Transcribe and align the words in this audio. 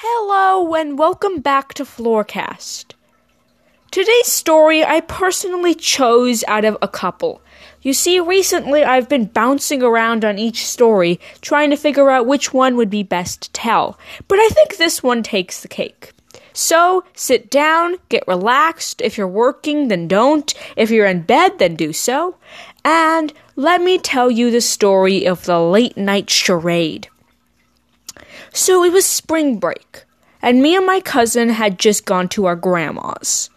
Hello 0.00 0.76
and 0.76 0.96
welcome 0.96 1.40
back 1.40 1.74
to 1.74 1.82
Floorcast. 1.82 2.92
Today's 3.90 4.28
story 4.28 4.84
I 4.84 5.00
personally 5.00 5.74
chose 5.74 6.44
out 6.46 6.64
of 6.64 6.78
a 6.80 6.86
couple. 6.86 7.42
You 7.82 7.92
see, 7.92 8.20
recently 8.20 8.84
I've 8.84 9.08
been 9.08 9.24
bouncing 9.24 9.82
around 9.82 10.24
on 10.24 10.38
each 10.38 10.64
story, 10.64 11.18
trying 11.40 11.70
to 11.70 11.76
figure 11.76 12.10
out 12.10 12.28
which 12.28 12.54
one 12.54 12.76
would 12.76 12.90
be 12.90 13.02
best 13.02 13.42
to 13.42 13.50
tell, 13.50 13.98
but 14.28 14.38
I 14.38 14.48
think 14.50 14.76
this 14.76 15.02
one 15.02 15.24
takes 15.24 15.62
the 15.62 15.68
cake. 15.68 16.12
So, 16.52 17.02
sit 17.14 17.50
down, 17.50 17.96
get 18.08 18.22
relaxed. 18.28 19.00
If 19.00 19.18
you're 19.18 19.26
working, 19.26 19.88
then 19.88 20.06
don't. 20.06 20.54
If 20.76 20.92
you're 20.92 21.06
in 21.06 21.22
bed, 21.22 21.58
then 21.58 21.74
do 21.74 21.92
so. 21.92 22.36
And 22.84 23.32
let 23.56 23.82
me 23.82 23.98
tell 23.98 24.30
you 24.30 24.52
the 24.52 24.60
story 24.60 25.24
of 25.24 25.44
the 25.44 25.58
late 25.58 25.96
night 25.96 26.30
charade. 26.30 27.08
So 28.52 28.84
it 28.84 28.92
was 28.92 29.04
spring 29.04 29.58
break, 29.58 30.04
and 30.42 30.62
me 30.62 30.76
and 30.76 30.86
my 30.86 31.00
cousin 31.00 31.50
had 31.50 31.78
just 31.78 32.04
gone 32.04 32.28
to 32.30 32.46
our 32.46 32.56
grandma's. 32.56 33.50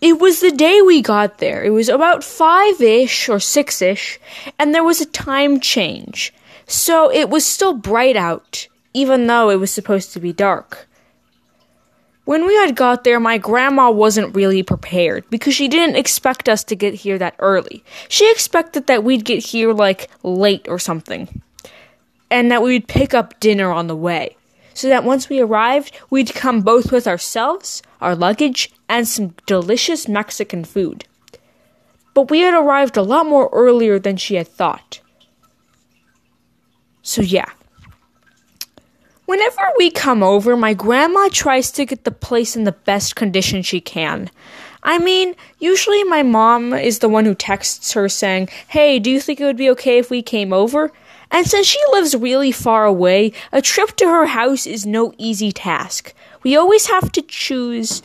It 0.00 0.18
was 0.18 0.40
the 0.40 0.50
day 0.50 0.80
we 0.80 1.02
got 1.02 1.38
there. 1.38 1.62
It 1.62 1.70
was 1.70 1.88
about 1.88 2.24
five 2.24 2.80
ish 2.80 3.28
or 3.28 3.38
six 3.38 3.82
ish, 3.82 4.18
and 4.58 4.74
there 4.74 4.84
was 4.84 5.00
a 5.00 5.06
time 5.06 5.60
change. 5.60 6.32
So 6.66 7.12
it 7.12 7.28
was 7.28 7.44
still 7.44 7.74
bright 7.74 8.16
out, 8.16 8.68
even 8.94 9.26
though 9.26 9.50
it 9.50 9.60
was 9.60 9.70
supposed 9.70 10.12
to 10.12 10.20
be 10.20 10.32
dark. 10.32 10.88
When 12.24 12.46
we 12.46 12.54
had 12.54 12.74
got 12.74 13.04
there, 13.04 13.20
my 13.20 13.36
grandma 13.36 13.90
wasn't 13.90 14.34
really 14.34 14.62
prepared 14.62 15.28
because 15.28 15.54
she 15.54 15.68
didn't 15.68 15.96
expect 15.96 16.48
us 16.48 16.64
to 16.64 16.76
get 16.76 16.94
here 16.94 17.18
that 17.18 17.36
early. 17.38 17.84
She 18.08 18.30
expected 18.30 18.86
that 18.86 19.04
we'd 19.04 19.26
get 19.26 19.44
here 19.44 19.74
like 19.74 20.08
late 20.22 20.66
or 20.66 20.78
something, 20.78 21.42
and 22.34 22.50
that 22.50 22.64
we'd 22.64 22.88
pick 22.88 23.14
up 23.14 23.38
dinner 23.38 23.70
on 23.70 23.86
the 23.86 23.94
way. 23.94 24.36
So 24.74 24.88
that 24.88 25.04
once 25.04 25.28
we 25.28 25.38
arrived, 25.38 25.96
we'd 26.10 26.34
come 26.34 26.62
both 26.62 26.90
with 26.90 27.06
ourselves, 27.06 27.80
our 28.00 28.16
luggage, 28.16 28.72
and 28.88 29.06
some 29.06 29.36
delicious 29.46 30.08
Mexican 30.08 30.64
food. 30.64 31.04
But 32.12 32.30
we 32.30 32.40
had 32.40 32.52
arrived 32.52 32.96
a 32.96 33.02
lot 33.02 33.26
more 33.26 33.48
earlier 33.52 34.00
than 34.00 34.16
she 34.16 34.34
had 34.34 34.48
thought. 34.48 35.00
So, 37.02 37.22
yeah. 37.22 37.50
Whenever 39.26 39.70
we 39.78 39.92
come 39.92 40.24
over, 40.24 40.56
my 40.56 40.74
grandma 40.74 41.28
tries 41.30 41.70
to 41.70 41.86
get 41.86 42.02
the 42.02 42.10
place 42.10 42.56
in 42.56 42.64
the 42.64 42.72
best 42.72 43.14
condition 43.14 43.62
she 43.62 43.80
can. 43.80 44.28
I 44.82 44.98
mean, 44.98 45.36
usually 45.60 46.02
my 46.02 46.24
mom 46.24 46.74
is 46.74 46.98
the 46.98 47.08
one 47.08 47.26
who 47.26 47.36
texts 47.36 47.92
her 47.92 48.08
saying, 48.08 48.48
Hey, 48.66 48.98
do 48.98 49.08
you 49.08 49.20
think 49.20 49.40
it 49.40 49.44
would 49.44 49.56
be 49.56 49.70
okay 49.70 49.98
if 49.98 50.10
we 50.10 50.20
came 50.20 50.52
over? 50.52 50.90
And 51.34 51.48
since 51.48 51.66
she 51.66 51.80
lives 51.90 52.14
really 52.14 52.52
far 52.52 52.84
away, 52.84 53.32
a 53.50 53.60
trip 53.60 53.96
to 53.96 54.06
her 54.06 54.26
house 54.26 54.68
is 54.68 54.86
no 54.86 55.12
easy 55.18 55.50
task. 55.50 56.14
We 56.44 56.54
always 56.54 56.86
have 56.86 57.10
to 57.10 57.22
choose 57.22 58.02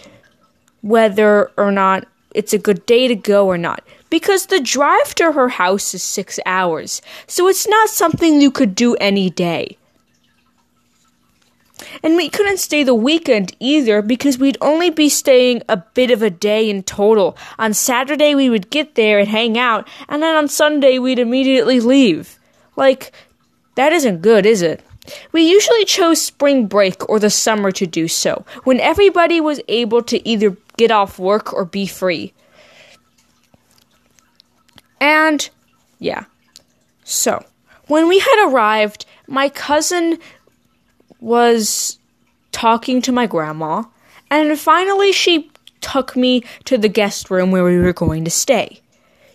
whether 0.81 1.51
or 1.55 1.71
not 1.71 2.07
it's 2.33 2.53
a 2.53 2.57
good 2.57 2.87
day 2.87 3.07
to 3.07 3.13
go 3.13 3.45
or 3.45 3.55
not. 3.55 3.83
Because 4.09 4.47
the 4.47 4.59
drive 4.59 5.13
to 5.15 5.33
her 5.33 5.47
house 5.47 5.93
is 5.93 6.01
six 6.01 6.39
hours, 6.47 7.03
so 7.27 7.47
it's 7.47 7.67
not 7.67 7.89
something 7.89 8.41
you 8.41 8.49
could 8.49 8.73
do 8.73 8.95
any 8.95 9.29
day. 9.29 9.77
And 12.01 12.15
we 12.15 12.29
couldn't 12.29 12.57
stay 12.57 12.81
the 12.81 12.95
weekend 12.95 13.55
either 13.59 14.01
because 14.01 14.39
we'd 14.39 14.57
only 14.59 14.89
be 14.89 15.07
staying 15.07 15.61
a 15.69 15.77
bit 15.77 16.09
of 16.09 16.23
a 16.23 16.31
day 16.31 16.67
in 16.67 16.81
total. 16.81 17.37
On 17.59 17.75
Saturday, 17.75 18.33
we 18.33 18.49
would 18.49 18.71
get 18.71 18.95
there 18.95 19.19
and 19.19 19.29
hang 19.29 19.55
out, 19.55 19.87
and 20.07 20.23
then 20.23 20.35
on 20.35 20.47
Sunday, 20.47 20.97
we'd 20.97 21.19
immediately 21.19 21.79
leave. 21.79 22.38
Like, 22.79 23.11
that 23.75 23.91
isn't 23.91 24.21
good, 24.21 24.45
is 24.45 24.61
it? 24.61 24.81
We 25.33 25.41
usually 25.49 25.83
chose 25.83 26.21
spring 26.21 26.67
break 26.67 27.09
or 27.09 27.19
the 27.19 27.29
summer 27.29 27.71
to 27.73 27.85
do 27.85 28.07
so, 28.07 28.45
when 28.63 28.79
everybody 28.79 29.41
was 29.41 29.59
able 29.67 30.01
to 30.03 30.27
either 30.27 30.55
get 30.77 30.89
off 30.89 31.19
work 31.19 31.51
or 31.51 31.65
be 31.65 31.85
free. 31.85 32.33
And, 35.01 35.49
yeah. 35.99 36.23
So, 37.03 37.43
when 37.87 38.07
we 38.07 38.19
had 38.19 38.47
arrived, 38.47 39.05
my 39.27 39.49
cousin 39.49 40.17
was 41.19 41.99
talking 42.53 43.01
to 43.01 43.11
my 43.11 43.27
grandma, 43.27 43.83
and 44.31 44.57
finally 44.57 45.11
she 45.11 45.51
took 45.81 46.15
me 46.15 46.43
to 46.63 46.77
the 46.77 46.87
guest 46.87 47.29
room 47.29 47.51
where 47.51 47.65
we 47.65 47.77
were 47.77 47.93
going 47.93 48.23
to 48.23 48.31
stay. 48.31 48.79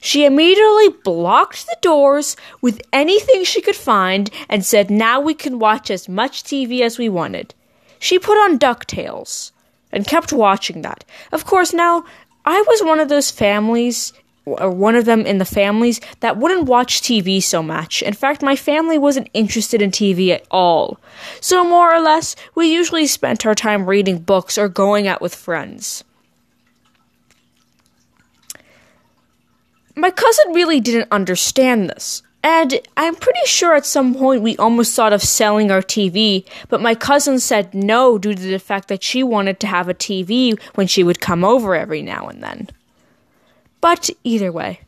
She 0.05 0.27
immediately 0.27 0.91
blocked 1.03 1.67
the 1.67 1.79
doors 1.81 2.37
with 2.61 2.83
anything 2.93 3.43
she 3.43 3.63
could 3.63 3.75
find 3.75 4.29
and 4.51 4.63
said 4.63 4.91
now 4.91 5.19
we 5.19 5.33
can 5.33 5.59
watch 5.59 5.91
as 5.91 6.11
much 6.11 6.43
TV 6.45 6.83
as 6.83 6.99
we 6.99 7.09
wanted. 7.09 7.55
She 8.01 8.19
put 8.19 8.37
on 8.37 8.59
DuckTales 8.59 9.51
and 9.91 10.07
kept 10.07 10.31
watching 10.31 10.83
that. 10.83 11.05
Of 11.33 11.47
course, 11.47 11.73
now 11.73 12.05
I 12.45 12.61
was 12.69 12.83
one 12.83 13.01
of 13.01 13.09
those 13.09 13.31
families 13.31 14.13
or 14.45 14.71
one 14.71 14.95
of 14.95 15.07
them 15.07 15.25
in 15.25 15.39
the 15.39 15.47
families 15.47 16.03
that 16.21 16.37
wouldn't 16.37 16.69
watch 16.69 17.01
TV 17.01 17.43
so 17.43 17.63
much. 17.63 18.03
In 18.03 18.13
fact, 18.13 18.43
my 18.43 18.57
family 18.57 18.99
wasn't 18.99 19.31
interested 19.33 19.81
in 19.81 19.91
TV 19.91 20.29
at 20.29 20.45
all. 20.51 21.01
So, 21.41 21.65
more 21.65 21.91
or 21.91 22.01
less, 22.01 22.37
we 22.55 22.71
usually 22.71 23.07
spent 23.07 23.47
our 23.47 23.55
time 23.55 23.87
reading 23.87 24.19
books 24.19 24.59
or 24.59 24.69
going 24.69 25.09
out 25.09 25.23
with 25.23 25.35
friends. 25.35 26.05
My 29.97 30.11
cousin 30.11 30.53
really 30.53 30.81
didn't 30.81 31.09
understand 31.11 31.89
this. 31.89 32.23
And 32.43 32.79
I'm 32.99 33.15
pretty 33.15 33.47
sure 33.47 33.75
at 33.75 33.87
some 33.87 34.15
point 34.15 34.43
we 34.43 34.55
almost 34.59 34.95
thought 34.95 35.15
of 35.15 35.23
selling 35.23 35.71
our 35.71 35.81
TV, 35.81 36.45
but 36.69 36.83
my 36.83 36.95
cousin 36.95 37.41
said 37.41 37.73
no 37.73 38.19
due 38.19 38.35
to 38.35 38.43
the 38.43 38.59
fact 38.59 38.89
that 38.89 39.03
she 39.03 39.23
wanted 39.23 39.61
to 39.61 39.67
have 39.67 39.89
a 39.89 39.95
TV 39.95 40.61
when 40.75 40.87
she 40.87 41.03
would 41.03 41.21
come 41.21 41.43
over 41.43 41.75
every 41.75 42.03
now 42.03 42.29
and 42.29 42.43
then. 42.43 42.69
But 43.81 44.11
either 44.25 44.53
way. 44.53 44.81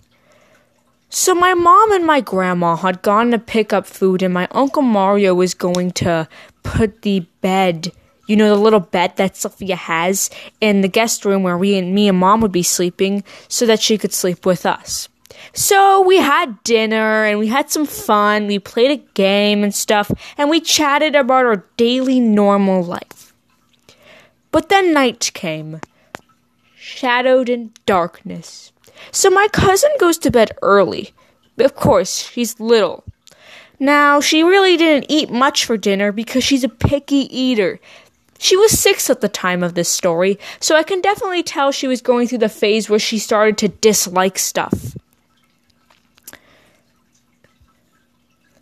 So 1.09 1.34
my 1.34 1.55
mom 1.55 1.93
and 1.93 2.05
my 2.05 2.21
grandma 2.21 2.77
had 2.77 3.00
gone 3.00 3.31
to 3.31 3.39
pick 3.39 3.72
up 3.72 3.87
food, 3.87 4.22
and 4.22 4.34
my 4.34 4.49
uncle 4.50 4.83
Mario 4.83 5.34
was 5.34 5.55
going 5.55 5.93
to 5.93 6.28
put 6.62 7.03
the 7.03 7.21
bed, 7.41 7.91
you 8.26 8.37
know, 8.37 8.48
the 8.48 8.60
little 8.60 8.81
bed 8.81 9.16
that 9.16 9.37
Sophia 9.37 9.76
has, 9.76 10.31
in 10.60 10.81
the 10.81 10.88
guest 10.88 11.25
room 11.25 11.42
where 11.42 11.59
we 11.59 11.76
and 11.76 11.94
me 11.94 12.09
and 12.09 12.19
mom 12.19 12.41
would 12.41 12.53
be 12.53 12.62
sleeping, 12.62 13.25
so 13.48 13.66
that 13.66 13.81
she 13.81 13.98
could 13.98 14.12
sleep 14.12 14.44
with 14.44 14.66
us. 14.66 15.09
So 15.53 16.03
we 16.03 16.16
had 16.16 16.62
dinner 16.65 17.25
and 17.25 17.38
we 17.38 17.48
had 17.48 17.70
some 17.70 17.86
fun. 17.86 18.47
We 18.47 18.59
played 18.59 18.91
a 18.91 19.04
game 19.15 19.62
and 19.62 19.75
stuff, 19.75 20.10
and 20.36 20.50
we 20.50 20.60
chatted 20.60 21.15
about 21.15 21.47
our 21.47 21.65
daily 21.76 22.20
normal 22.20 22.82
life. 22.82 23.32
But 24.50 24.69
then 24.69 24.94
night 24.94 25.31
came, 25.34 25.81
shadowed 26.76 27.48
in 27.48 27.72
darkness. 27.84 28.72
So 29.12 29.31
my 29.31 29.48
cousin 29.53 29.91
goes 29.98 30.19
to 30.19 30.31
bed 30.31 30.53
early. 30.62 31.12
Of 31.59 31.75
course, 31.75 32.28
she's 32.28 32.59
little. 32.59 33.04
Now, 33.78 34.20
she 34.20 34.42
really 34.42 34.78
didn't 34.78 35.10
eat 35.10 35.31
much 35.31 35.66
for 35.66 35.76
dinner 35.76 36.10
because 36.10 36.42
she's 36.42 36.65
a 36.65 36.69
picky 36.69 37.28
eater. 37.36 37.78
She 38.38 38.56
was 38.56 38.78
six 38.78 39.10
at 39.10 39.20
the 39.20 39.28
time 39.28 39.62
of 39.62 39.74
this 39.74 39.88
story, 39.88 40.38
so 40.60 40.76
I 40.76 40.82
can 40.82 41.00
definitely 41.00 41.42
tell 41.42 41.72
she 41.72 41.88
was 41.88 42.00
going 42.00 42.28
through 42.28 42.38
the 42.38 42.48
phase 42.48 42.88
where 42.88 42.98
she 42.98 43.19
started 43.19 43.58
to 43.58 43.69
dislike 43.69 44.38
stuff. 44.38 44.97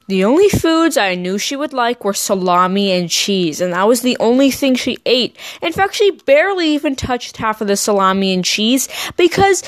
The 0.06 0.24
only 0.24 0.50
foods 0.50 0.98
I 0.98 1.14
knew 1.14 1.38
she 1.38 1.56
would 1.56 1.72
like 1.72 2.04
were 2.04 2.12
salami 2.12 2.92
and 2.92 3.08
cheese, 3.08 3.60
and 3.60 3.72
that 3.72 3.88
was 3.88 4.02
the 4.02 4.18
only 4.20 4.50
thing 4.50 4.74
she 4.74 4.98
ate. 5.06 5.36
In 5.62 5.72
fact, 5.72 5.94
she 5.94 6.10
barely 6.26 6.68
even 6.68 6.94
touched 6.94 7.38
half 7.38 7.62
of 7.62 7.68
the 7.68 7.76
salami 7.76 8.34
and 8.34 8.44
cheese 8.44 8.88
because 9.16 9.62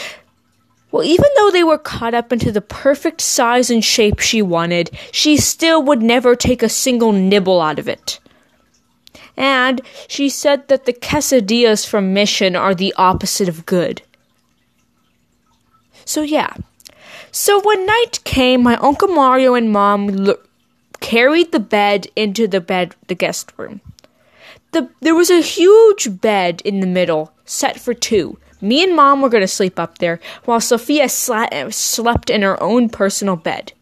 well, 0.93 1.05
even 1.05 1.27
though 1.37 1.51
they 1.51 1.65
were 1.65 1.79
cut 1.79 2.15
up 2.15 2.33
into 2.33 2.53
the 2.53 2.61
perfect 2.61 3.21
size 3.21 3.71
and 3.71 3.85
shape 3.85 4.19
she 4.19 4.41
wanted, 4.41 4.91
she 5.11 5.37
still 5.37 5.83
would 5.83 6.03
never 6.03 6.37
take 6.37 6.63
a 6.63 6.69
single 6.69 7.13
nibble 7.13 7.61
out 7.61 7.79
of 7.79 7.89
it. 7.89 8.21
And 9.37 9.81
she 10.09 10.29
said 10.29 10.69
that 10.69 10.87
the 10.87 10.93
quesadillas 10.93 11.87
from 11.87 12.15
Mission 12.15 12.57
are 12.57 12.75
the 12.75 12.95
opposite 12.97 13.49
of 13.49 13.67
good. 13.67 14.03
So, 16.05 16.23
yeah. 16.23 16.55
So, 17.31 17.61
when 17.61 17.85
night 17.85 18.21
came, 18.25 18.63
my 18.63 18.77
Uncle 18.77 19.09
Mario 19.09 19.55
and 19.55 19.71
Mom 19.71 20.07
lo- 20.07 20.41
carried 21.01 21.53
the 21.53 21.61
bed 21.61 22.07
into 22.17 22.49
the 22.49 22.61
bed, 22.61 22.95
the 23.09 23.15
guest 23.15 23.53
room. 23.57 23.81
The, 24.73 24.89
there 25.01 25.15
was 25.15 25.31
a 25.31 25.43
huge 25.43 26.21
bed 26.21 26.63
in 26.65 26.81
the 26.81 26.87
middle, 26.87 27.33
set 27.45 27.79
for 27.79 27.93
two 27.93 28.39
me 28.61 28.83
and 28.83 28.97
mom 28.97 29.21
were 29.21 29.29
going 29.29 29.43
to 29.43 29.49
sleep 29.49 29.79
up 29.79 29.99
there, 29.99 30.21
while 30.45 30.61
Sophia 30.61 31.07
sla- 31.07 31.73
slept 31.73 32.31
in 32.31 32.43
her 32.43 32.61
own 32.63 32.89
personal 32.89 33.37
bed. 33.37 33.73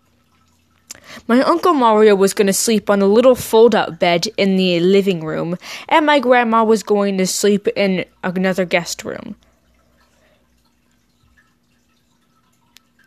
My 1.26 1.40
Uncle 1.42 1.72
Mario 1.74 2.14
was 2.14 2.34
going 2.34 2.46
to 2.46 2.52
sleep 2.52 2.90
on 2.90 3.02
a 3.02 3.06
little 3.06 3.34
fold 3.34 3.74
out 3.74 3.98
bed 3.98 4.26
in 4.36 4.56
the 4.56 4.80
living 4.80 5.24
room, 5.24 5.56
and 5.88 6.06
my 6.06 6.18
grandma 6.20 6.64
was 6.64 6.82
going 6.82 7.18
to 7.18 7.26
sleep 7.26 7.68
in 7.68 8.04
another 8.22 8.64
guest 8.64 9.04
room. 9.04 9.36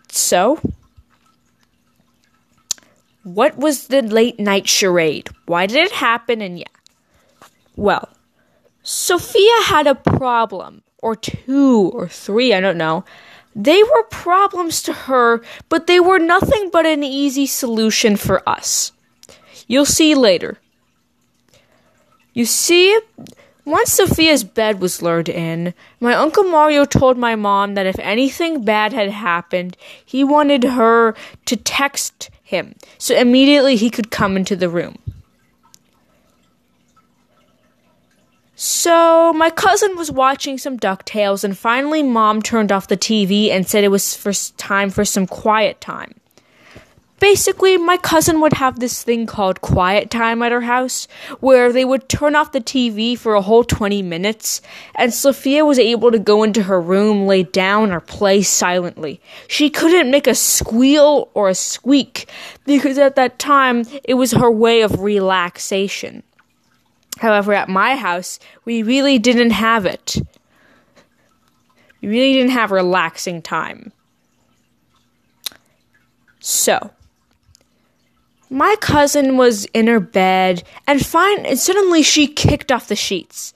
So, 0.10 0.60
what 3.24 3.58
was 3.58 3.88
the 3.88 4.02
late 4.02 4.40
night 4.40 4.68
charade? 4.68 5.30
Why 5.46 5.66
did 5.66 5.78
it 5.78 5.92
happen? 5.92 6.42
And 6.42 6.60
yeah. 6.60 6.66
Well, 7.76 8.10
Sophia 8.84 9.64
had 9.66 9.86
a 9.86 9.96
problem, 9.96 10.82
or 11.00 11.16
two, 11.16 11.92
or 11.94 12.08
three, 12.08 12.54
I 12.54 12.62
don't 12.62 12.78
know. 12.78 13.04
They 13.60 13.82
were 13.82 14.04
problems 14.04 14.84
to 14.84 14.94
her, 14.94 15.42
but 15.68 15.88
they 15.88 16.00
were 16.00 16.20
nothing 16.20 16.70
but 16.72 16.86
an 16.86 17.04
easy 17.04 17.48
solution 17.48 18.16
for 18.16 18.48
us. 18.48 18.92
You'll 19.66 19.86
see 19.86 20.14
later. 20.14 20.60
You 22.34 22.46
see, 22.46 23.00
once 23.66 23.94
Sophia's 23.94 24.44
bed 24.44 24.80
was 24.80 25.02
lured 25.02 25.28
in, 25.28 25.74
my 26.00 26.14
Uncle 26.14 26.44
Mario 26.44 26.86
told 26.86 27.18
my 27.18 27.36
mom 27.36 27.74
that 27.74 27.88
if 27.88 27.98
anything 27.98 28.64
bad 28.64 28.94
had 28.94 29.10
happened, 29.10 29.76
he 30.06 30.24
wanted 30.24 30.64
her 30.64 31.16
to 31.46 31.56
text 31.58 32.30
him 32.44 32.76
so 33.00 33.16
immediately 33.16 33.76
he 33.76 33.90
could 33.90 34.12
come 34.12 34.38
into 34.38 34.56
the 34.56 34.70
room. 34.70 35.00
So, 38.60 39.34
my 39.34 39.52
cousin 39.52 39.96
was 39.96 40.12
watching 40.12 40.58
some 40.58 40.80
DuckTales, 40.80 41.44
and 41.44 41.56
finally, 41.56 42.02
mom 42.02 42.42
turned 42.42 42.72
off 42.72 42.88
the 42.88 42.98
TV 42.98 43.52
and 43.52 43.68
said 43.68 43.84
it 43.84 43.90
was 43.90 44.16
for 44.16 44.34
time 44.58 44.90
for 44.90 45.06
some 45.06 45.28
quiet 45.28 45.80
time 45.80 46.16
basically 47.20 47.78
my 47.78 47.98
cousin 47.98 48.42
would 48.42 48.54
have 48.54 48.80
this 48.80 49.04
thing 49.04 49.26
called 49.26 49.62
quiet 49.62 50.10
time 50.10 50.42
at 50.42 50.52
her 50.52 50.62
house 50.62 51.08
where 51.40 51.72
they 51.72 51.86
would 51.86 52.08
turn 52.10 52.36
off 52.36 52.52
the 52.52 52.62
TV 52.62 53.18
for 53.18 53.34
a 53.34 53.42
whole 53.42 53.64
20 53.64 54.02
minutes 54.02 54.62
and 54.96 55.14
Sophia 55.14 55.66
was 55.66 55.80
able 55.80 56.12
to 56.12 56.20
go 56.20 56.44
into 56.44 56.64
her 56.64 56.80
room, 56.80 57.26
lay 57.26 57.44
down 57.44 57.92
or 57.92 58.00
play 58.00 58.42
silently. 58.42 59.20
She 59.48 59.70
couldn't 59.70 60.12
make 60.12 60.28
a 60.28 60.36
squeal 60.36 61.30
or 61.34 61.50
a 61.50 61.56
squeak 61.56 62.30
because 62.66 62.98
at 62.98 63.16
that 63.16 63.40
time 63.40 63.84
it 64.04 64.16
was 64.16 64.32
her 64.34 64.52
way 64.52 64.82
of 64.82 65.02
relaxation. 65.02 66.24
However, 67.20 67.54
at 67.54 67.70
my 67.70 67.96
house, 67.96 68.40
we 68.66 68.84
really 68.84 69.20
didn't 69.20 69.52
have 69.52 69.86
it. 69.86 70.18
We 72.02 72.10
really 72.10 72.34
didn't 72.34 72.52
have 72.52 72.72
relaxing 72.72 73.42
time. 73.42 73.92
So, 76.40 76.92
my 78.50 78.76
cousin 78.80 79.38
was 79.38 79.66
in 79.74 79.88
her 79.88 80.00
bed 80.00 80.64
and 80.86 81.06
fine 81.06 81.46
and 81.46 81.60
suddenly 81.60 82.04
she 82.04 82.28
kicked 82.28 82.72
off 82.72 82.88
the 82.88 82.96
sheets. 82.96 83.54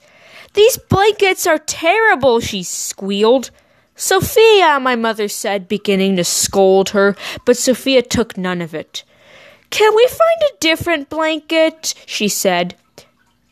These 0.54 0.76
blankets 0.76 1.46
are 1.46 1.58
terrible, 1.58 2.40
she 2.40 2.62
squealed. 2.62 3.50
Sophia, 3.96 4.78
my 4.80 4.96
mother 4.96 5.28
said, 5.28 5.68
beginning 5.68 6.16
to 6.16 6.24
scold 6.24 6.90
her, 6.90 7.16
but 7.46 7.56
Sophia 7.56 8.02
took 8.02 8.36
none 8.36 8.60
of 8.60 8.74
it. 8.74 9.04
Can 9.70 9.94
we 9.96 10.06
find 10.08 10.42
a 10.42 10.56
different 10.60 11.08
blanket? 11.08 11.94
she 12.04 12.28
said. 12.28 12.74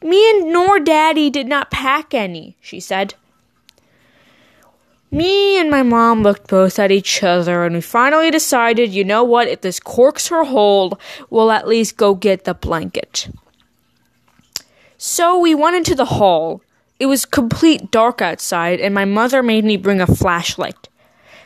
Me 0.03 0.31
and 0.31 0.53
nor 0.53 0.81
Daddy 0.81 1.29
did 1.29 1.47
not 1.47 1.71
pack 1.71 2.15
any, 2.15 2.57
she 2.61 2.81
said. 2.81 3.15
Me 5.11 5.59
and 5.59 5.71
my 5.71 5.83
mom 5.83 6.23
looked 6.23 6.49
both 6.49 6.79
at 6.79 6.93
each 6.93 7.23
other 7.23 7.65
and 7.65 7.75
we 7.75 7.81
finally 7.81 8.31
decided, 8.31 8.95
you 8.95 9.05
know 9.05 9.25
what, 9.25 9.49
if 9.49 9.61
this 9.61 9.81
corks 9.81 10.29
her 10.29 10.45
hold, 10.45 10.99
we'll 11.29 11.51
at 11.51 11.67
least 11.67 11.97
go 11.97 12.15
get 12.15 12.45
the 12.45 12.55
blanket. 12.55 13.29
So 14.97 15.39
we 15.39 15.55
went 15.55 15.77
into 15.77 15.97
the 15.97 16.05
hall. 16.05 16.63
It 17.01 17.07
was 17.07 17.25
complete 17.25 17.91
dark 17.91 18.23
outside 18.23 18.81
and 18.81 18.95
my 18.95 19.05
mother 19.05 19.43
made 19.43 19.65
me 19.65 19.77
bring 19.77 20.01
a 20.01 20.07
flashlight. 20.07 20.89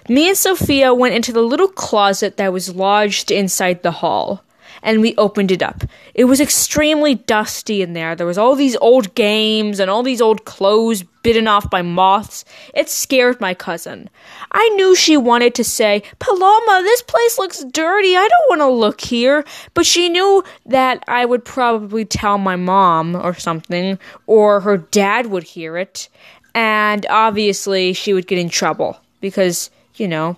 Me 0.09 0.29
and 0.29 0.37
Sophia 0.37 0.93
went 0.93 1.15
into 1.15 1.33
the 1.33 1.43
little 1.43 1.69
closet 1.69 2.37
that 2.37 2.53
was 2.53 2.75
lodged 2.75 3.31
inside 3.31 3.83
the 3.83 3.93
hall 3.93 4.45
and 4.84 5.00
we 5.00 5.16
opened 5.16 5.50
it 5.50 5.62
up. 5.62 5.82
It 6.14 6.25
was 6.25 6.40
extremely 6.40 7.16
dusty 7.16 7.82
in 7.82 7.94
there. 7.94 8.14
There 8.14 8.26
was 8.26 8.38
all 8.38 8.54
these 8.54 8.76
old 8.76 9.14
games 9.14 9.81
and 9.81 9.90
all 9.90 10.02
these 10.04 10.20
old 10.20 10.44
clothes 10.44 11.02
bitten 11.22 11.48
off 11.48 11.70
by 11.70 11.81
moths. 11.81 12.44
It 12.75 12.90
scared 12.90 13.40
my 13.40 13.54
cousin. 13.54 14.10
I 14.52 14.69
knew 14.76 14.94
she 14.94 15.16
wanted 15.16 15.54
to 15.54 15.64
say, 15.64 16.02
Paloma, 16.19 16.82
this 16.82 17.02
place 17.02 17.38
looks 17.38 17.64
dirty. 17.64 18.14
I 18.14 18.28
don't 18.28 18.58
want 18.58 18.60
to 18.60 18.69
look 18.69 19.00
here. 19.00 19.44
But 19.72 19.86
she 19.86 20.10
knew 20.10 20.44
that 20.66 21.02
I 21.08 21.25
would 21.25 21.44
probably 21.44 22.04
tell 22.04 22.36
my 22.36 22.56
mom 22.56 23.16
or 23.16 23.34
something, 23.34 23.98
or 24.26 24.60
her 24.60 24.76
dad 24.76 25.26
would 25.26 25.44
hear 25.44 25.78
it. 25.78 26.08
And 26.54 27.06
obviously, 27.08 27.94
she 27.94 28.12
would 28.12 28.26
get 28.26 28.38
in 28.38 28.50
trouble 28.50 29.00
because, 29.20 29.70
you 29.96 30.06
know, 30.06 30.36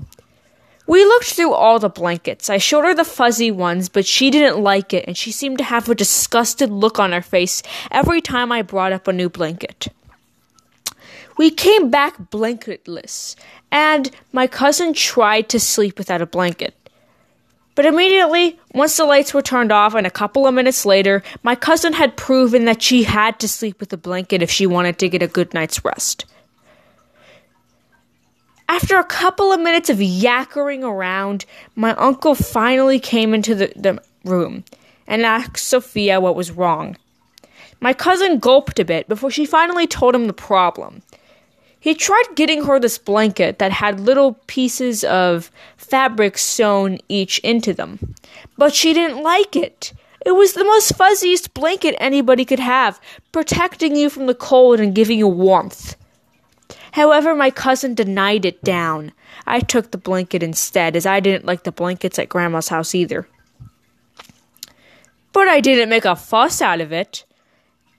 we 0.86 1.04
looked 1.04 1.26
through 1.26 1.52
all 1.52 1.78
the 1.78 1.88
blankets. 1.88 2.48
I 2.48 2.58
showed 2.58 2.84
her 2.84 2.94
the 2.94 3.04
fuzzy 3.04 3.50
ones, 3.50 3.88
but 3.88 4.06
she 4.06 4.30
didn't 4.30 4.62
like 4.62 4.94
it, 4.94 5.04
and 5.06 5.16
she 5.16 5.32
seemed 5.32 5.58
to 5.58 5.64
have 5.64 5.88
a 5.88 5.94
disgusted 5.94 6.70
look 6.70 6.98
on 6.98 7.12
her 7.12 7.22
face 7.22 7.62
every 7.90 8.20
time 8.20 8.52
I 8.52 8.62
brought 8.62 8.92
up 8.92 9.08
a 9.08 9.12
new 9.12 9.28
blanket. 9.28 9.88
We 11.36 11.50
came 11.50 11.90
back 11.90 12.16
blanketless, 12.30 13.36
and 13.70 14.10
my 14.32 14.46
cousin 14.46 14.94
tried 14.94 15.48
to 15.50 15.60
sleep 15.60 15.98
without 15.98 16.22
a 16.22 16.26
blanket. 16.26 16.74
But 17.74 17.84
immediately, 17.84 18.58
once 18.72 18.96
the 18.96 19.04
lights 19.04 19.34
were 19.34 19.42
turned 19.42 19.70
off, 19.70 19.94
and 19.94 20.06
a 20.06 20.10
couple 20.10 20.46
of 20.46 20.54
minutes 20.54 20.86
later, 20.86 21.22
my 21.42 21.54
cousin 21.54 21.92
had 21.92 22.16
proven 22.16 22.64
that 22.64 22.80
she 22.80 23.02
had 23.02 23.38
to 23.40 23.48
sleep 23.48 23.80
with 23.80 23.92
a 23.92 23.98
blanket 23.98 24.40
if 24.40 24.50
she 24.50 24.66
wanted 24.66 24.98
to 25.00 25.10
get 25.10 25.22
a 25.22 25.26
good 25.26 25.52
night's 25.52 25.84
rest. 25.84 26.24
After 28.68 28.96
a 28.98 29.04
couple 29.04 29.52
of 29.52 29.60
minutes 29.60 29.90
of 29.90 29.98
yakkering 29.98 30.82
around, 30.82 31.46
my 31.76 31.94
uncle 31.94 32.34
finally 32.34 32.98
came 32.98 33.32
into 33.32 33.54
the, 33.54 33.72
the 33.76 34.02
room 34.24 34.64
and 35.06 35.24
asked 35.24 35.58
Sophia 35.58 36.20
what 36.20 36.34
was 36.34 36.50
wrong. 36.50 36.96
My 37.80 37.92
cousin 37.92 38.38
gulped 38.38 38.78
a 38.78 38.84
bit 38.84 39.08
before 39.08 39.30
she 39.30 39.46
finally 39.46 39.86
told 39.86 40.14
him 40.14 40.26
the 40.26 40.32
problem. 40.32 41.02
He 41.78 41.94
tried 41.94 42.24
getting 42.34 42.64
her 42.64 42.80
this 42.80 42.98
blanket 42.98 43.60
that 43.60 43.70
had 43.70 44.00
little 44.00 44.34
pieces 44.48 45.04
of 45.04 45.52
fabric 45.76 46.36
sewn 46.36 46.98
each 47.08 47.38
into 47.40 47.72
them, 47.72 48.14
but 48.58 48.74
she 48.74 48.92
didn't 48.92 49.22
like 49.22 49.54
it. 49.54 49.92
It 50.24 50.32
was 50.32 50.54
the 50.54 50.64
most 50.64 50.98
fuzziest 50.98 51.54
blanket 51.54 51.94
anybody 52.00 52.44
could 52.44 52.58
have, 52.58 53.00
protecting 53.30 53.94
you 53.94 54.10
from 54.10 54.26
the 54.26 54.34
cold 54.34 54.80
and 54.80 54.94
giving 54.94 55.18
you 55.18 55.28
warmth. 55.28 55.94
However, 56.96 57.34
my 57.34 57.50
cousin 57.50 57.92
denied 57.94 58.46
it 58.46 58.64
down. 58.64 59.12
I 59.46 59.60
took 59.60 59.90
the 59.90 59.98
blanket 59.98 60.42
instead, 60.42 60.96
as 60.96 61.04
I 61.04 61.20
didn't 61.20 61.44
like 61.44 61.64
the 61.64 61.70
blankets 61.70 62.18
at 62.18 62.30
Grandma's 62.30 62.68
house 62.68 62.94
either. 62.94 63.28
But 65.34 65.46
I 65.46 65.60
didn't 65.60 65.90
make 65.90 66.06
a 66.06 66.16
fuss 66.16 66.62
out 66.62 66.80
of 66.80 66.92
it. 66.92 67.26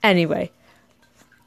Anyway, 0.02 0.52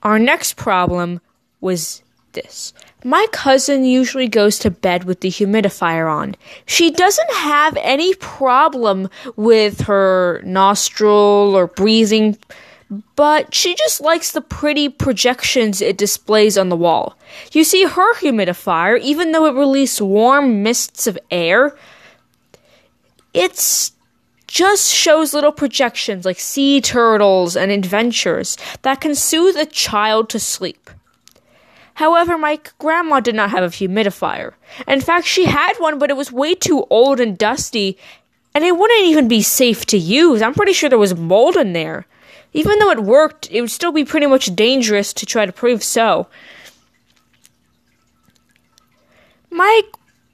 our 0.05 0.17
next 0.17 0.55
problem 0.55 1.21
was 1.61 2.05
this. 2.35 2.73
My 3.03 3.27
cousin 3.33 3.85
usually 3.85 4.29
goes 4.29 4.57
to 4.61 4.71
bed 4.71 5.03
with 5.03 5.21
the 5.21 5.31
humidifier 5.31 6.09
on. 6.09 6.37
She 6.67 6.93
doesn't 6.93 7.33
have 7.33 7.77
any 7.81 8.15
problem 8.15 9.09
with 9.35 9.81
her 9.81 10.41
nostril 10.45 11.57
or 11.57 11.67
breathing 11.67 12.39
but 13.15 13.55
she 13.55 13.75
just 13.77 14.01
likes 14.01 14.33
the 14.33 14.41
pretty 14.41 14.89
projections 14.89 15.81
it 15.81 15.97
displays 15.97 16.59
on 16.59 16.69
the 16.69 16.77
wall. 16.77 17.17
You 17.53 17.63
see, 17.63 17.85
her 17.85 18.15
humidifier, 18.17 18.99
even 19.01 19.33
though 19.33 19.47
it 19.47 19.55
releases 19.55 20.03
warm 20.03 20.63
mists 20.63 21.07
of 21.07 21.19
air, 21.31 21.77
it's 23.33 23.93
just 24.49 24.91
shows 24.91 25.33
little 25.33 25.53
projections 25.53 26.25
like 26.25 26.41
sea 26.41 26.81
turtles 26.81 27.57
and 27.57 27.71
adventures 27.71 28.57
that 28.83 29.01
can 29.01 29.15
soothe 29.15 29.57
a 29.57 29.67
child 29.67 30.29
to 30.31 30.41
sleep. 30.41 30.91
However, 31.95 32.37
my 32.37 32.59
grandma 32.79 33.21
did 33.21 33.37
not 33.37 33.51
have 33.51 33.63
a 33.63 33.69
humidifier. 33.69 34.55
In 34.89 35.01
fact, 35.01 35.27
she 35.27 35.45
had 35.45 35.75
one, 35.77 35.99
but 35.99 36.11
it 36.11 36.17
was 36.17 36.33
way 36.33 36.55
too 36.55 36.87
old 36.91 37.21
and 37.21 37.39
dusty, 37.39 37.97
and 38.55 38.65
it 38.65 38.77
wouldn't 38.77 39.05
even 39.05 39.29
be 39.29 39.43
safe 39.43 39.87
to 39.87 39.99
use. 39.99 40.43
I'm 40.43 40.55
pretty 40.55 40.73
sure 40.73 40.89
there 40.89 40.99
was 40.99 41.15
mold 41.15 41.57
in 41.57 41.73
there. 41.73 42.07
Even 42.53 42.79
though 42.79 42.91
it 42.91 43.01
worked, 43.01 43.51
it 43.51 43.61
would 43.61 43.71
still 43.71 43.93
be 43.93 44.05
pretty 44.05 44.27
much 44.27 44.55
dangerous 44.57 45.13
to 45.15 45.27
try 45.27 45.47
to 45.47 45.53
prove 45.53 45.83
so. 45.83 46.27
My 49.51 49.83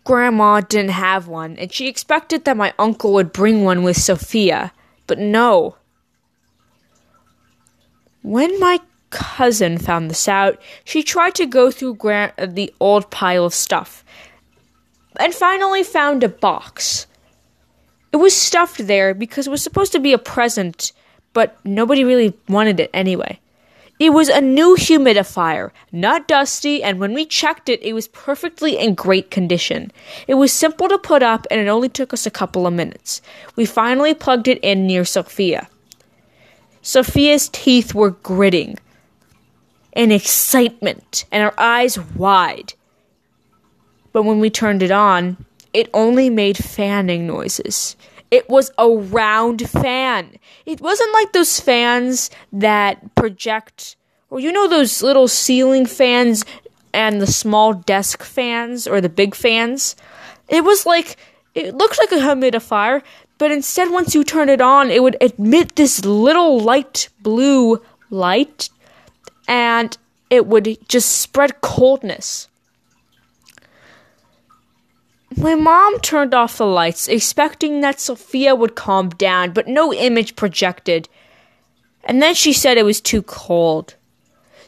grandma 0.04 0.60
didn't 0.60 0.92
have 0.92 1.28
one, 1.28 1.56
and 1.58 1.72
she 1.72 1.88
expected 1.88 2.44
that 2.44 2.56
my 2.56 2.72
uncle 2.78 3.12
would 3.12 3.32
bring 3.32 3.64
one 3.64 3.82
with 3.82 3.96
Sophia, 3.96 4.72
but 5.06 5.18
no. 5.18 5.76
When 8.22 8.58
my 8.58 8.80
cousin 9.10 9.78
found 9.78 10.10
this 10.10 10.28
out, 10.28 10.60
she 10.84 11.02
tried 11.02 11.34
to 11.36 11.46
go 11.46 11.70
through 11.70 11.94
gra- 11.94 12.32
uh, 12.38 12.46
the 12.46 12.72
old 12.80 13.10
pile 13.10 13.44
of 13.44 13.54
stuff 13.54 14.04
and 15.18 15.34
finally 15.34 15.82
found 15.82 16.22
a 16.22 16.28
box. 16.28 17.06
It 18.12 18.18
was 18.18 18.34
stuffed 18.36 18.86
there 18.86 19.14
because 19.14 19.46
it 19.46 19.50
was 19.50 19.62
supposed 19.62 19.92
to 19.92 20.00
be 20.00 20.12
a 20.12 20.18
present 20.18 20.92
but 21.36 21.58
nobody 21.66 22.02
really 22.02 22.32
wanted 22.48 22.80
it 22.80 22.88
anyway. 22.94 23.38
It 23.98 24.10
was 24.14 24.30
a 24.30 24.40
new 24.40 24.74
humidifier, 24.76 25.70
not 25.92 26.26
dusty, 26.28 26.82
and 26.82 26.98
when 26.98 27.12
we 27.12 27.26
checked 27.26 27.68
it, 27.68 27.82
it 27.82 27.92
was 27.92 28.08
perfectly 28.08 28.78
in 28.78 28.94
great 28.94 29.30
condition. 29.30 29.92
It 30.26 30.36
was 30.36 30.50
simple 30.50 30.88
to 30.88 30.96
put 30.96 31.22
up, 31.22 31.46
and 31.50 31.60
it 31.60 31.68
only 31.68 31.90
took 31.90 32.14
us 32.14 32.24
a 32.24 32.30
couple 32.30 32.66
of 32.66 32.72
minutes. 32.72 33.20
We 33.54 33.66
finally 33.66 34.14
plugged 34.14 34.48
it 34.48 34.60
in 34.62 34.86
near 34.86 35.04
Sophia. 35.04 35.68
Sophia's 36.80 37.50
teeth 37.50 37.94
were 37.94 38.12
gritting. 38.12 38.78
in 39.96 40.12
excitement 40.12 41.24
and 41.32 41.42
her 41.42 41.58
eyes 41.58 41.98
wide. 41.98 42.74
But 44.12 44.24
when 44.24 44.40
we 44.40 44.50
turned 44.50 44.82
it 44.82 44.90
on, 44.90 45.44
it 45.72 45.90
only 45.92 46.30
made 46.30 46.56
fanning 46.56 47.26
noises. 47.26 47.96
It 48.30 48.48
was 48.48 48.70
a 48.78 48.88
round 48.88 49.68
fan. 49.68 50.36
It 50.64 50.80
wasn't 50.80 51.12
like 51.12 51.32
those 51.32 51.60
fans 51.60 52.30
that 52.52 53.14
project, 53.14 53.96
or 54.30 54.40
you 54.40 54.52
know, 54.52 54.68
those 54.68 55.02
little 55.02 55.28
ceiling 55.28 55.86
fans 55.86 56.44
and 56.92 57.20
the 57.20 57.26
small 57.26 57.74
desk 57.74 58.22
fans 58.22 58.86
or 58.86 59.00
the 59.00 59.08
big 59.08 59.34
fans. 59.34 59.96
It 60.48 60.64
was 60.64 60.86
like, 60.86 61.16
it 61.54 61.74
looked 61.74 61.98
like 61.98 62.12
a 62.12 62.16
humidifier, 62.16 63.02
but 63.38 63.52
instead, 63.52 63.90
once 63.90 64.14
you 64.14 64.24
turn 64.24 64.48
it 64.48 64.60
on, 64.60 64.90
it 64.90 65.02
would 65.02 65.16
emit 65.20 65.76
this 65.76 66.04
little 66.04 66.58
light 66.58 67.08
blue 67.20 67.82
light 68.10 68.70
and 69.46 69.96
it 70.30 70.46
would 70.46 70.78
just 70.88 71.18
spread 71.20 71.60
coldness. 71.60 72.48
My 75.38 75.54
mom 75.54 76.00
turned 76.00 76.32
off 76.32 76.56
the 76.56 76.66
lights, 76.66 77.08
expecting 77.08 77.82
that 77.82 78.00
Sophia 78.00 78.54
would 78.54 78.74
calm 78.74 79.10
down, 79.10 79.52
but 79.52 79.68
no 79.68 79.92
image 79.92 80.34
projected. 80.34 81.10
And 82.04 82.22
then 82.22 82.34
she 82.34 82.54
said 82.54 82.78
it 82.78 82.84
was 82.84 83.02
too 83.02 83.22
cold. 83.22 83.96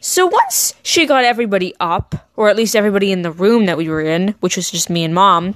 So 0.00 0.26
once 0.26 0.74
she 0.82 1.06
got 1.06 1.24
everybody 1.24 1.74
up, 1.80 2.28
or 2.36 2.50
at 2.50 2.56
least 2.56 2.76
everybody 2.76 3.10
in 3.12 3.22
the 3.22 3.32
room 3.32 3.64
that 3.64 3.78
we 3.78 3.88
were 3.88 4.02
in, 4.02 4.34
which 4.40 4.56
was 4.56 4.70
just 4.70 4.90
me 4.90 5.04
and 5.04 5.14
mom, 5.14 5.54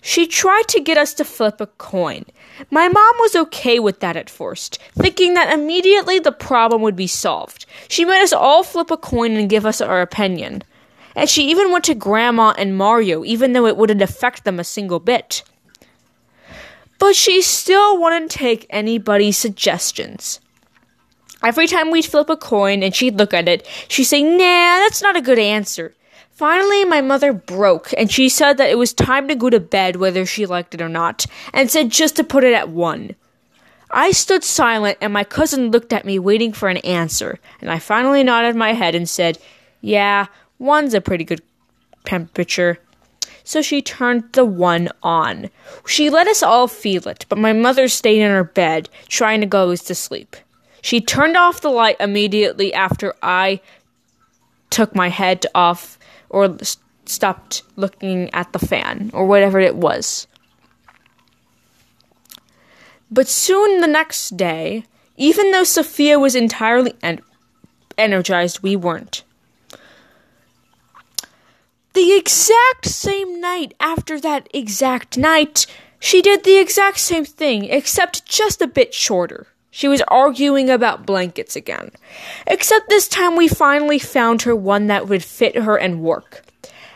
she 0.00 0.26
tried 0.26 0.66
to 0.68 0.80
get 0.80 0.98
us 0.98 1.14
to 1.14 1.24
flip 1.24 1.60
a 1.60 1.66
coin. 1.66 2.24
My 2.70 2.88
mom 2.88 3.14
was 3.20 3.36
okay 3.36 3.78
with 3.78 4.00
that 4.00 4.16
at 4.16 4.28
first, 4.28 4.78
thinking 4.94 5.34
that 5.34 5.52
immediately 5.52 6.18
the 6.18 6.32
problem 6.32 6.82
would 6.82 6.96
be 6.96 7.06
solved. 7.06 7.66
She 7.88 8.04
made 8.04 8.22
us 8.22 8.32
all 8.32 8.64
flip 8.64 8.90
a 8.90 8.96
coin 8.96 9.36
and 9.36 9.48
give 9.48 9.64
us 9.64 9.80
our 9.80 10.00
opinion. 10.00 10.64
And 11.18 11.28
she 11.28 11.50
even 11.50 11.72
went 11.72 11.84
to 11.86 11.96
Grandma 11.96 12.54
and 12.56 12.76
Mario, 12.76 13.24
even 13.24 13.52
though 13.52 13.66
it 13.66 13.76
wouldn't 13.76 14.02
affect 14.02 14.44
them 14.44 14.60
a 14.60 14.64
single 14.64 15.00
bit. 15.00 15.42
But 17.00 17.16
she 17.16 17.42
still 17.42 18.00
wouldn't 18.00 18.30
take 18.30 18.66
anybody's 18.70 19.36
suggestions. 19.36 20.38
Every 21.42 21.66
time 21.66 21.90
we'd 21.90 22.04
flip 22.04 22.30
a 22.30 22.36
coin 22.36 22.84
and 22.84 22.94
she'd 22.94 23.18
look 23.18 23.34
at 23.34 23.48
it, 23.48 23.66
she'd 23.88 24.04
say, 24.04 24.22
Nah, 24.22 24.38
that's 24.38 25.02
not 25.02 25.16
a 25.16 25.20
good 25.20 25.40
answer. 25.40 25.92
Finally, 26.30 26.84
my 26.84 27.00
mother 27.00 27.32
broke, 27.32 27.92
and 27.98 28.12
she 28.12 28.28
said 28.28 28.56
that 28.58 28.70
it 28.70 28.78
was 28.78 28.92
time 28.92 29.26
to 29.26 29.34
go 29.34 29.50
to 29.50 29.58
bed 29.58 29.96
whether 29.96 30.24
she 30.24 30.46
liked 30.46 30.72
it 30.72 30.80
or 30.80 30.88
not, 30.88 31.26
and 31.52 31.68
said 31.68 31.90
just 31.90 32.14
to 32.14 32.22
put 32.22 32.44
it 32.44 32.54
at 32.54 32.68
one. 32.68 33.16
I 33.90 34.12
stood 34.12 34.44
silent, 34.44 34.98
and 35.00 35.12
my 35.12 35.24
cousin 35.24 35.72
looked 35.72 35.92
at 35.92 36.04
me 36.04 36.20
waiting 36.20 36.52
for 36.52 36.68
an 36.68 36.76
answer, 36.78 37.40
and 37.60 37.72
I 37.72 37.80
finally 37.80 38.22
nodded 38.22 38.54
my 38.54 38.72
head 38.72 38.94
and 38.94 39.08
said, 39.08 39.38
Yeah, 39.80 40.26
one's 40.58 40.94
a 40.94 41.00
pretty 41.00 41.24
good 41.24 41.42
temperature. 42.04 42.78
So 43.44 43.62
she 43.62 43.80
turned 43.80 44.32
the 44.32 44.44
one 44.44 44.90
on. 45.02 45.48
She 45.86 46.10
let 46.10 46.26
us 46.26 46.42
all 46.42 46.68
feel 46.68 47.08
it, 47.08 47.24
but 47.28 47.38
my 47.38 47.52
mother 47.52 47.88
stayed 47.88 48.20
in 48.20 48.30
her 48.30 48.44
bed, 48.44 48.88
trying 49.08 49.40
to 49.40 49.46
go 49.46 49.74
to 49.74 49.94
sleep. 49.94 50.36
She 50.82 51.00
turned 51.00 51.36
off 51.36 51.60
the 51.60 51.70
light 51.70 51.96
immediately 51.98 52.74
after 52.74 53.14
I 53.22 53.60
took 54.70 54.94
my 54.94 55.08
head 55.08 55.46
off 55.54 55.98
or 56.28 56.56
stopped 57.06 57.62
looking 57.76 58.32
at 58.34 58.52
the 58.52 58.58
fan 58.58 59.10
or 59.14 59.26
whatever 59.26 59.58
it 59.58 59.76
was. 59.76 60.26
But 63.10 63.28
soon 63.28 63.80
the 63.80 63.86
next 63.86 64.36
day, 64.36 64.84
even 65.16 65.50
though 65.50 65.64
Sophia 65.64 66.18
was 66.18 66.36
entirely 66.36 66.92
en- 67.02 67.22
energized, 67.96 68.62
we 68.62 68.76
weren't. 68.76 69.24
The 71.98 72.14
exact 72.14 72.86
same 72.86 73.40
night 73.40 73.74
after 73.80 74.20
that 74.20 74.48
exact 74.54 75.18
night, 75.18 75.66
she 75.98 76.22
did 76.22 76.44
the 76.44 76.56
exact 76.56 77.00
same 77.00 77.24
thing, 77.24 77.64
except 77.64 78.24
just 78.24 78.62
a 78.62 78.68
bit 78.68 78.94
shorter. 78.94 79.48
She 79.72 79.88
was 79.88 80.00
arguing 80.06 80.70
about 80.70 81.04
blankets 81.04 81.56
again. 81.56 81.90
Except 82.46 82.88
this 82.88 83.08
time 83.08 83.34
we 83.34 83.48
finally 83.48 83.98
found 83.98 84.42
her 84.42 84.54
one 84.54 84.86
that 84.86 85.08
would 85.08 85.24
fit 85.24 85.56
her 85.56 85.76
and 85.76 86.00
work. 86.00 86.44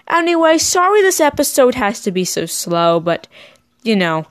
Anyway, 0.06 0.56
sorry 0.58 1.02
this 1.02 1.18
episode 1.18 1.74
has 1.74 2.00
to 2.02 2.12
be 2.12 2.24
so 2.24 2.46
slow, 2.46 3.00
but 3.00 3.26
you 3.82 3.96
know, 3.96 4.24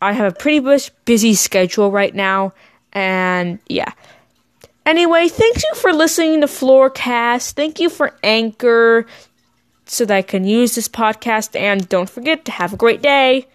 I 0.00 0.14
have 0.14 0.32
a 0.32 0.34
pretty 0.34 0.88
busy 1.04 1.34
schedule 1.34 1.90
right 1.90 2.14
now, 2.14 2.54
and 2.94 3.58
yeah. 3.68 3.92
Anyway, 4.86 5.28
thank 5.28 5.56
you 5.56 5.74
for 5.74 5.92
listening 5.92 6.40
to 6.40 6.46
Floorcast. 6.46 7.52
Thank 7.52 7.78
you 7.78 7.90
for 7.90 8.16
Anchor 8.22 9.06
so 9.90 10.04
that 10.04 10.16
I 10.16 10.22
can 10.22 10.44
use 10.44 10.76
this 10.76 10.88
podcast, 10.88 11.58
and 11.58 11.88
don't 11.88 12.08
forget 12.08 12.44
to 12.44 12.52
have 12.52 12.72
a 12.72 12.76
great 12.76 13.02
day. 13.02 13.46